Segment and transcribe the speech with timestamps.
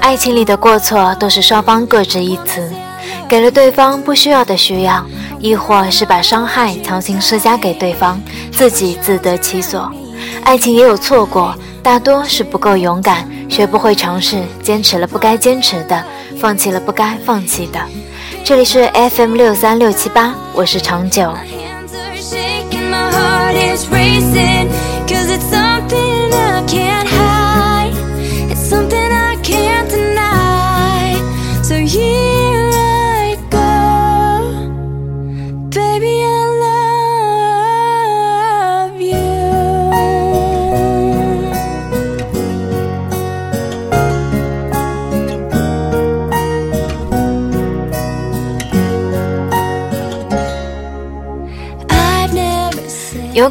[0.00, 2.68] 爱情里的过错都是双方各执一词，
[3.28, 5.04] 给了对方不需要的需要，
[5.38, 8.20] 亦或是把伤害强行施加给对方，
[8.50, 9.90] 自己自得其所。
[10.42, 16.04] 爱情也有错过，大多是不够勇敢，学不会尝试，坚持了不该坚持的，
[16.38, 17.78] 放弃了不该放弃的。
[18.44, 21.32] 这里是 FM 六三六七八，我是长久。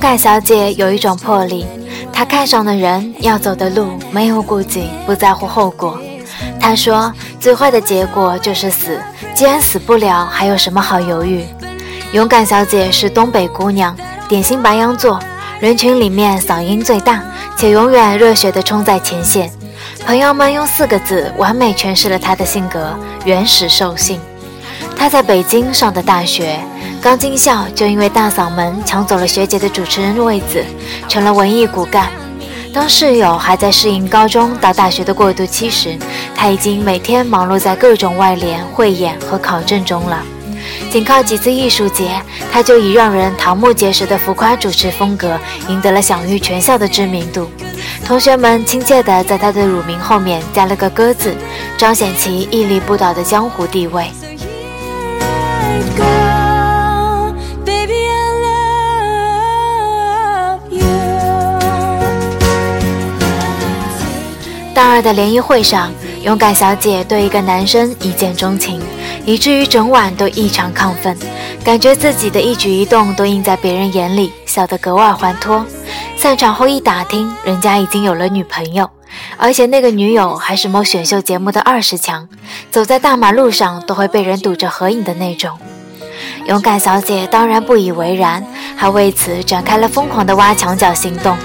[0.10, 1.68] 勇敢小姐有一种魄力，
[2.12, 6.02] 她看上的人要走的路没有顾忌，不在乎后果。
[6.60, 9.00] 她说：“最坏的结果就是死，
[9.36, 11.46] 既然死不了，还有什么好犹豫？”
[12.12, 13.96] 勇敢小姐是东北姑娘，
[14.28, 15.20] 典型白羊座，
[15.60, 17.22] 人群里面嗓音最大，
[17.56, 19.52] 且永远热血地冲在前线。
[20.08, 24.20] 朋友们用四个字完美诠释了她的性格：原始兽性。
[24.98, 26.60] 她在北京上的大学，
[27.02, 30.64] 刚进校就因为大嗓门抢走了学姐的主持人位子，
[31.08, 32.12] 成了文艺骨干。
[32.74, 35.98] 当室友还在适应高中到大学的过渡期时，
[36.36, 40.22] 他已经每天忙碌在各种外联、汇演和考证中了。
[40.92, 47.50] 仅靠几次艺术节，他就以让人瞠目结舌的浮夸主持风格，赢得了享誉全校的知名度。
[48.06, 51.34] 同学们亲切地在他的乳名后面加了个“歌”字，
[51.78, 54.12] 彰显其屹立不倒的江湖地位。
[64.80, 65.92] 大二的联谊会上，
[66.24, 68.80] 勇敢小姐对一个男生一见钟情，
[69.26, 71.18] 以至于整晚都异常亢奋，
[71.66, 75.66] 感觉自己的一举一动都映在别人眼里，笑得格外欢脱。
[76.16, 78.90] 散场后一打听，人家已经有了女朋友，
[79.36, 82.30] 而且那个女友还是某选秀节目的二十强，
[82.72, 85.60] 走在大马路上都会被人堵着合影的那种。
[86.46, 88.42] 勇敢小姐当然不以为然，
[88.78, 91.36] 还为此展开了疯狂的挖墙脚行动。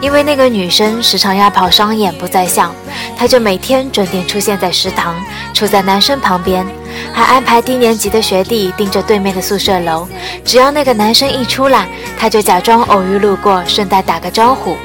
[0.00, 2.74] 因为那个女生时常要跑商演不在校，
[3.16, 5.14] 她就每天准点出现在食堂，
[5.52, 6.66] 处在男生旁边，
[7.12, 10.06] 还安排低年级的学弟盯着对面的宿舍楼。
[10.44, 14.76] 只要那个男生一出来，她就假装偶遇路过，顺带打个招呼。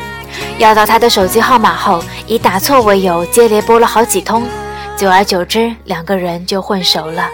[0.57, 4.47] 要到他的手机号码后，以打错为由接连拨了好几通，
[4.95, 7.27] 久而久之，两个人就混熟了。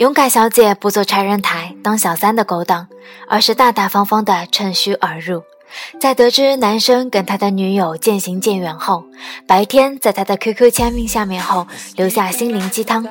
[0.00, 2.88] 勇敢小姐不做拆人台、当小三的勾当，
[3.28, 5.42] 而是大大方方的趁虚而入。
[6.00, 9.04] 在得知男生跟他的女友渐行渐远后，
[9.46, 11.66] 白天在他的 QQ 签名下面后
[11.96, 13.06] 留下心灵鸡汤，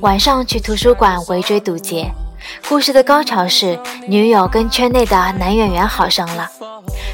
[0.00, 2.10] 晚上去图书馆围追堵截。
[2.66, 6.50] 故事的高潮是女友跟圈内的男演员好上了。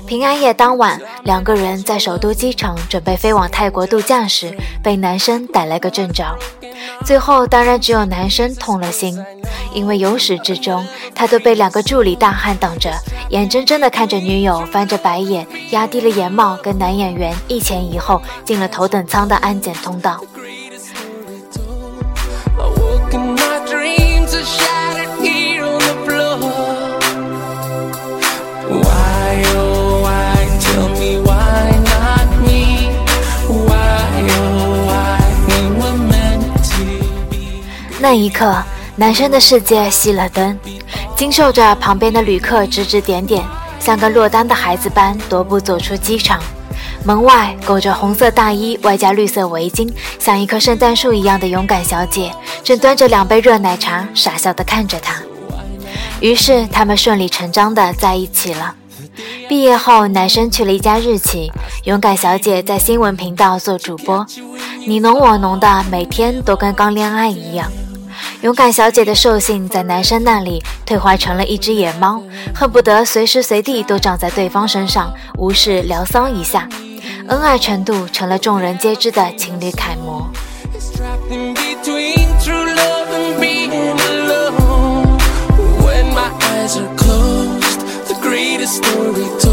[0.06, 6.38] 平安夜当晚，两个人在首都机场准备飞往泰国度假时，被男生逮了个正着。
[7.04, 9.18] 最后当然只有男生痛了心，
[9.72, 10.84] 因为由始至终
[11.14, 12.92] 他都被两个助理大汉挡着，
[13.30, 20.20] 眼睁睁地看着女友翻着白眼，压低了眼帽，跟男演员一前一后进了头等舱的安检通道。
[38.08, 38.54] 那一刻，
[38.94, 40.56] 男生的世界熄了灯，
[41.16, 43.44] 经受着旁边的旅客指指点点，
[43.80, 46.40] 像个落单的孩子般踱步走出机场。
[47.02, 52.32] 门外裹着红色大衣，外加绿色围巾，像一棵圣诞树一样的勇敢小姐，
[52.62, 55.20] 正端着两杯热奶茶，傻笑地看着他。
[56.20, 58.72] 于是他们顺理成章地在一起了。
[59.48, 61.50] 毕业后，男生去了一家日企，
[61.82, 64.24] 勇敢小姐在新闻频道做主播，
[64.86, 67.68] 你侬我侬的，每天都跟刚恋爱一样。
[68.46, 72.22] 勇敢小姐的兽性在男生那里退化成了一只野猫，
[72.54, 76.68] 恨不得随时随地都长在对方身上，无事疗骚一下。
[77.26, 80.30] 恩爱程度成了众人皆知的情侣楷模。
[88.22, 89.45] Greatest story told.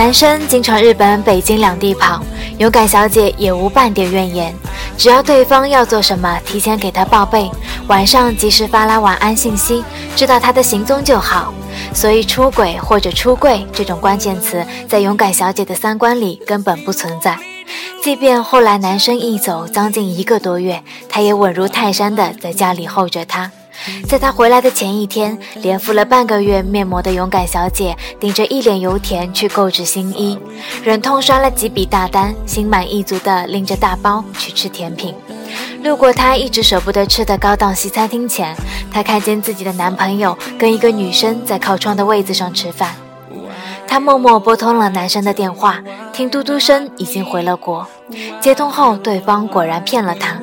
[0.00, 2.22] 男生经常日本、北京两地跑，
[2.56, 4.50] 勇敢小姐也无半点怨言。
[4.96, 7.50] 只要对方要做什么，提前给她报备，
[7.86, 9.84] 晚上及时发来晚安信息，
[10.16, 11.52] 知道他的行踪就好。
[11.92, 17.36] 所以出轨或者出柜这种关键词，在勇敢小姐的三观里根本不存在。
[18.02, 23.52] 即便后来男生一走将近一个多月，她也稳如泰山的在家里候着他。
[24.06, 30.38] 在他回来的前一天，连敷了半个月面膜的勇敢小姐，顶着一脸油田去购置新衣，
[30.82, 35.14] 忍痛刷了几笔大单，心满意足地拎着大包去吃甜品。
[35.82, 38.54] 路过她一直舍不得吃的高档西餐厅前，
[38.92, 42.94] 她看见自己的男朋友跟一个女生在靠窗的位子上吃饭。
[43.90, 45.82] 她默默拨通了男生的电话，
[46.12, 47.84] 听嘟嘟声已经回了国。
[48.40, 50.38] 接通后，对方果然骗了她，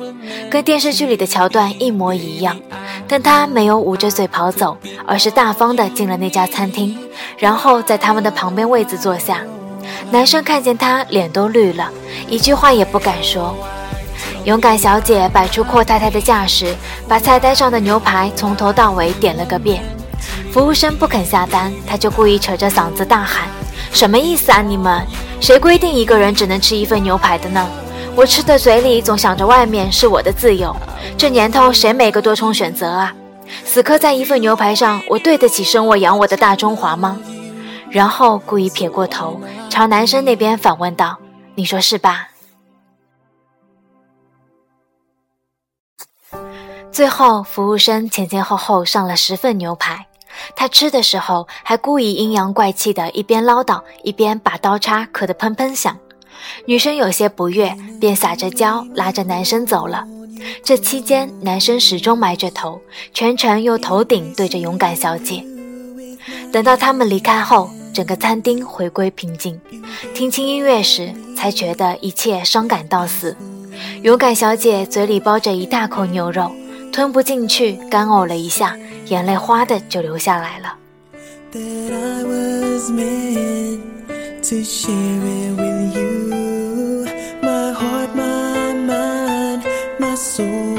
[0.50, 2.60] 跟电视剧里的桥段一模一样。
[3.08, 6.94] 但她没有捂着嘴跑走，而是大方地进了那家餐厅，
[7.38, 9.40] 然后在他们的旁边位子坐下。
[10.10, 11.90] 男生看见她，脸都绿了，
[12.28, 13.56] 一句话也不敢说。
[14.44, 16.76] 勇敢小姐摆出阔太太的架势，
[17.08, 19.82] 把菜单上的牛排从头到尾点了个遍。
[20.50, 23.48] 服务生不肯下单，他就故意扯着嗓子大喊
[23.92, 25.06] ：“什么意思啊你们？
[25.40, 27.64] 谁规定一个人只能吃一份牛排的呢？
[28.16, 30.74] 我吃的嘴里总想着外面是我的自由。
[31.16, 33.14] 这年头谁没个多重选择啊？
[33.64, 37.20] 死磕在一份牛排上，我对得起生我养我的大中华吗？”
[37.88, 39.40] 然后故意撇过头，
[39.70, 41.16] 朝男生那边反问道
[41.54, 42.30] ：“你说是吧？”
[46.90, 50.07] 最后，服务生前前后后上了十份牛排。
[50.56, 55.96] 他吃的时候还故意阴阳怪气的，一边唠叨，一边把刀叉磕得砰砰响。
[56.66, 60.04] 女生有些不悦，便撒着娇拉着男生走了。
[60.62, 62.80] 这期间，男生始终埋着头，
[63.12, 65.44] 全程用头顶对着勇敢小姐。
[66.52, 69.60] 等到他们离开后，整个餐厅回归平静。
[70.14, 73.36] 听清音乐时，才觉得一切伤感到死。
[74.02, 76.50] 勇敢小姐嘴里包着一大口牛肉，
[76.92, 78.76] 吞不进去，干呕了一下，
[79.08, 80.74] 眼泪哗的就流下来了。
[81.52, 83.80] that I was meant
[84.42, 87.06] to share it with you.
[87.42, 89.62] My heart, my mind,
[89.98, 90.76] my soul.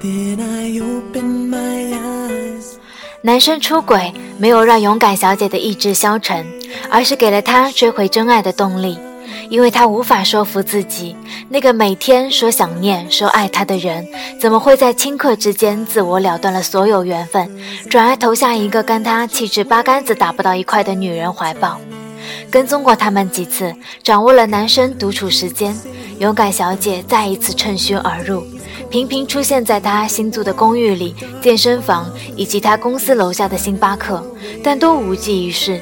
[0.00, 2.78] Then I opened my eyes.
[3.20, 6.46] 男生出轨没有让勇敢小姐的意志消沉，
[6.90, 8.98] 而是给了她追回真爱的动力。
[9.48, 11.16] 因为他无法说服自己，
[11.48, 14.06] 那个每天说想念、说爱他的人，
[14.40, 17.50] 怎么会在顷刻之间自我了断了所有缘分，
[17.88, 21.78] 转而投下一个跟他气质八竿子打不到一块的女人怀抱？
[22.50, 25.76] 跟踪过他们几次，掌握了男生独处时间，
[26.18, 28.44] 勇敢小姐再一次趁虚而入，
[28.90, 34.24] 频频出现在他新租的公寓里、健身房以及他公司楼下的星巴克，
[34.62, 35.80] 但都无济于事。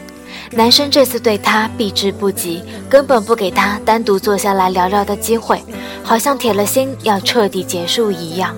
[0.50, 5.62] 男生这次对她避之不及，根本不给她单独坐下来聊聊的机会，
[6.02, 8.54] 好像铁了心要彻底结束一样。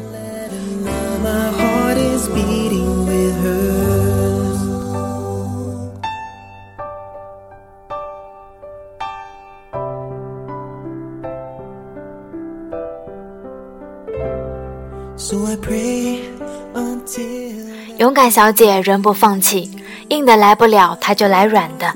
[17.99, 19.71] 勇敢小姐仍不放弃，
[20.09, 21.93] 硬的来不了，她就来软的。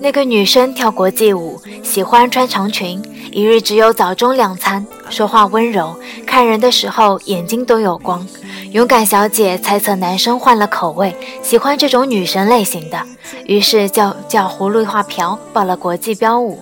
[0.00, 3.00] 那个女生跳国际舞，喜欢穿长裙，
[3.32, 8.26] 一日只有早中两餐，说话温柔，看人的时候眼睛都有光。
[8.72, 13.00] 勇敢小姐猜测男生换了口味，喜欢这种女神类型的，
[13.46, 16.60] 于是叫叫葫芦画瓢报了国际标舞。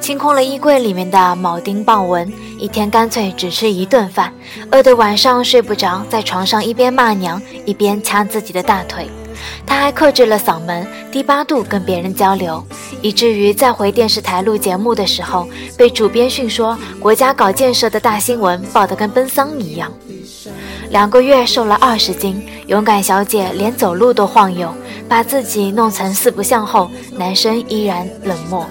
[0.00, 4.32] 清空了衣柜里面的铆钉豹纹，一天干脆只吃一顿饭，
[4.72, 9.08] 饿得晚上睡不着，在床上一边骂娘一边掐自己的大腿。
[9.66, 12.64] 他还克制了嗓门，低八度跟别人交流，
[13.00, 19.92] 以至于在回电视台录节目的时候，被主编训说国家搞建设的大新闻报得跟奔丧一样。
[20.90, 24.72] 两个月瘦了二十斤，勇敢小姐连走路都晃悠，
[25.08, 28.66] 把自己弄成四不像后，男生依然冷漠。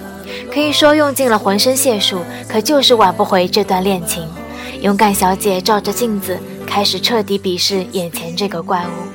[0.52, 4.26] 可以说用尽了浑身解数，可就是挽不回这段恋情。
[4.80, 9.11] 勇敢小姐照着镜子，开始彻底鄙视眼前这个怪物。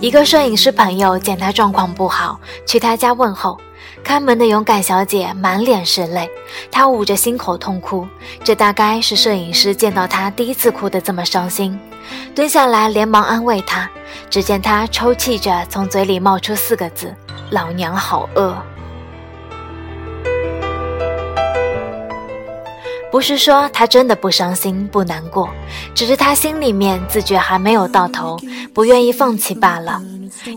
[0.00, 3.58] 一个摄影师朋友见他状况不好，去他家问候。
[4.02, 6.28] 看门的勇敢小姐满脸是泪，
[6.70, 8.06] 她捂着心口痛哭。
[8.42, 11.78] 这大概是摄影师见到她第一次哭得这么伤心，
[12.34, 13.90] 蹲下来连忙安慰她。
[14.28, 17.14] 只见她抽泣着，从嘴里冒出四个字
[17.50, 18.54] ：“老娘好饿。”
[23.14, 25.48] 不是说她真的不伤心不难过，
[25.94, 28.36] 只是她心里面自觉还没有到头，
[28.74, 30.02] 不愿意放弃罢了。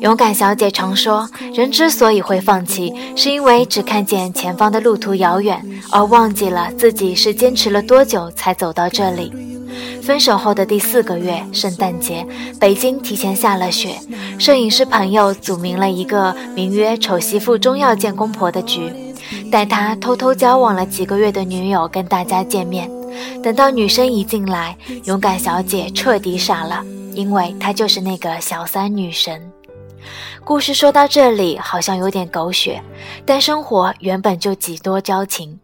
[0.02, 9.32] 勇敢小姐常说，人之所以会放弃，是因为只看见前方的路途遥远，而忘记了自己是坚持了多久才走到这里。
[10.02, 12.26] 分手后的第四个月，圣诞节，
[12.60, 14.00] 北京提前下了雪。
[14.40, 18.92] 摄影师朋友组名了一个名曰“丑媳妇终要见公婆”的局。
[19.52, 22.90] 带他偷偷交往了几个月的女友跟大家见面，
[23.44, 29.42] 等到女生一进来，勇敢小姐彻底傻了，因为她就是那个小三女神。
[30.44, 32.82] 故事说到这里好像有点狗血，
[33.26, 35.60] 但生活原本就几多交情。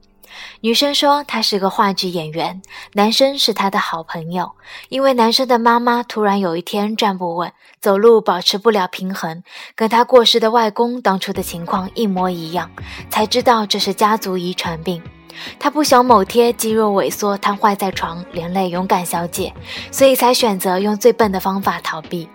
[0.62, 2.62] 女生说她是个话剧演员，
[2.94, 4.52] 男生是她的好朋友。
[4.90, 9.44] 因为男生的妈妈突然有一天站不稳，走路保持不了平衡，
[9.76, 12.72] 跟他过世的外公当初的情况一模一样，
[13.10, 15.02] 才知道这是家族遗传病。
[15.60, 19.52] 他不想某天肌肉萎缩瘫痪在床，连累勇敢小姐，
[19.92, 22.30] 所以才选择用最笨的方法逃避。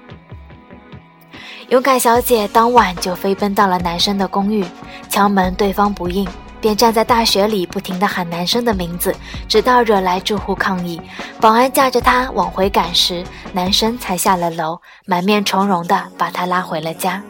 [1.69, 4.65] 勇敢小姐当晚就飞奔到了男生的公寓，
[5.09, 6.27] 敲门，对方不应。
[6.61, 9.15] 便站在大雪里，不停地喊男生的名字，
[9.49, 11.01] 直到惹来住户抗议。
[11.41, 17.23] 保安架着他往回赶时，男生才下了楼，满面从容地把他拉回了家。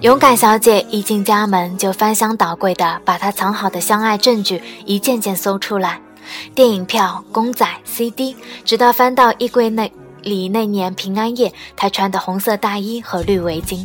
[0.00, 6.00] 勇敢小姐一进家门，就翻箱倒柜的把他藏好的相爱证据一件件搜出来。
[6.54, 13.84] 电影票、公仔、CD，直到翻到衣柜内里那年平安夜他穿的红色大衣和绿围巾，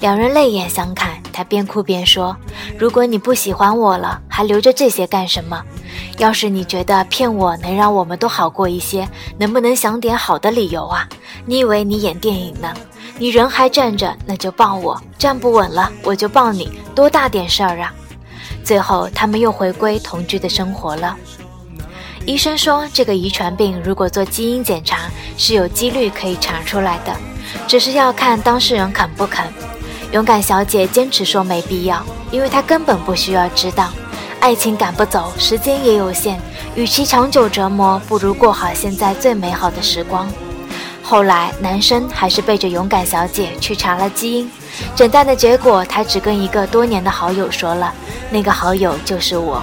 [0.00, 1.10] 两人泪眼相看。
[1.32, 2.34] 他边哭边说
[2.78, 5.62] ：“如果你不喜欢我了，还留着这些干什么？
[6.16, 9.06] 要是你觉得骗我能让我们都好过一些，
[9.38, 11.06] 能不能想点好的理由啊？
[11.44, 12.72] 你以为你演电影呢？
[13.18, 16.70] 你人还站着，那就抱我；站不稳了，我就抱你。
[16.94, 17.92] 多大点事儿啊！”
[18.64, 21.14] 最后，他们又回归同居的生活了。
[22.26, 27.16] 医生说，这个遗传病如果做基因检查是有几率可以查出来的，
[27.68, 29.46] 只是要看当事人肯不肯。
[30.10, 33.90] 勇敢小姐坚持说没必要，因为她根本不需要知道。
[34.40, 36.36] 爱情赶不走，时间也有限，
[36.74, 40.28] 与其长久折磨，不如过好现在最美好的时光。
[41.04, 44.50] 后来，男生还是背着勇敢小姐去查了基因，
[44.96, 47.94] 诊断的结果，他只跟一个多年的好友说了，
[48.30, 49.62] 那个好友就是我。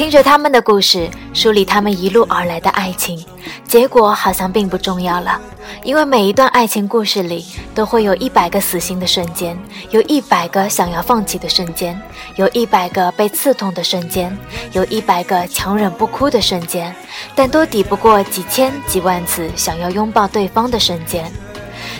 [0.00, 3.22] 听着他们的故事，梳理他们一路而来的爱情，
[3.68, 5.38] 结果好像并不重要了。
[5.82, 9.54] 因为每一段爱情故事里，都会有一百个死心的瞬间，
[9.90, 12.00] 有一百个想要放弃的瞬间，
[12.36, 14.34] 有一百个被刺痛的瞬间，
[14.72, 16.96] 有一百个强忍不哭的瞬间，
[17.34, 21.30] 但都抵不过几千几万次想要拥抱对方的瞬间。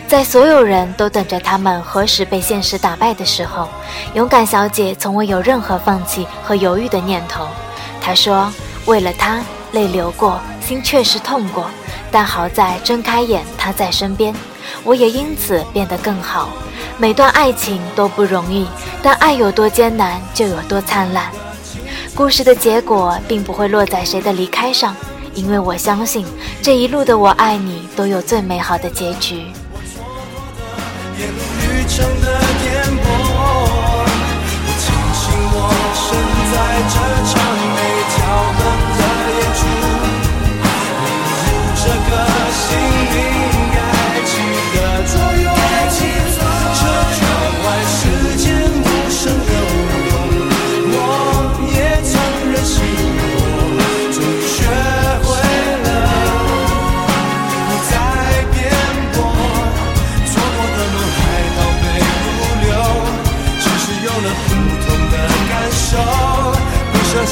[0.09, 3.69] 在所有人都等着他们何时被现实打败的时候，
[4.15, 7.47] 勇敢小姐从未有任何放弃和犹豫的念头。
[8.11, 8.53] 他说
[8.87, 9.41] ：“为了他，
[9.71, 11.71] 泪流过，心确实痛过，
[12.11, 14.35] 但好在睁开眼，他在身边，
[14.83, 16.49] 我也因此变得更好。
[16.99, 18.67] 每段爱情都不容易，
[19.01, 21.31] 但爱有多艰难，就有多灿烂。
[22.13, 24.97] 故事的结果并不会落在谁的离开上，
[25.33, 26.27] 因为我相信
[26.61, 29.45] 这一路的我爱你都有最美好的结局。”
[36.53, 36.99] 在这
[37.33, 37.50] 场。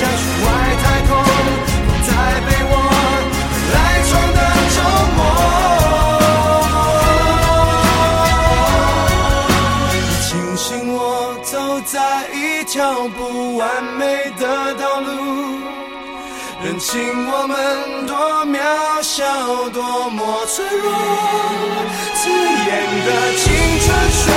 [0.00, 0.46] 在虚外
[0.80, 1.10] 太空，
[1.88, 2.10] 躲在
[2.46, 2.72] 被窝，
[3.74, 3.76] 赖
[4.08, 4.38] 床的
[4.76, 4.78] 周
[5.16, 5.20] 末，
[9.90, 10.96] 你提醒我
[11.42, 11.96] 走在
[12.32, 13.18] 一条不
[13.56, 14.00] 完美
[14.38, 14.42] 的
[14.74, 15.08] 道路，
[16.62, 16.94] 认清
[17.32, 17.56] 我们
[18.06, 18.56] 多渺
[19.02, 19.24] 小，
[19.70, 20.86] 多么脆弱，
[22.14, 22.70] 刺眼
[23.04, 23.44] 的青
[23.80, 24.27] 春。